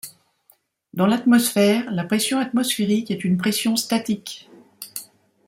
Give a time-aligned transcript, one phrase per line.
[0.95, 4.49] Dans l'atmosphère la pression atmosphérique est une pression statique.